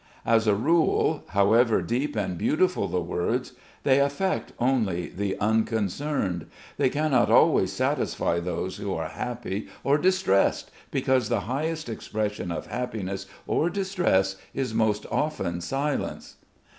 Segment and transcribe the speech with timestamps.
[0.25, 3.53] As a rule, however deep and beautiful the words
[3.83, 6.47] they affect only the unconcerned.
[6.77, 12.65] They cannot always satisfy those who are happy or distressed because the highest expression of
[12.65, 16.37] happiness or distress is most often silence.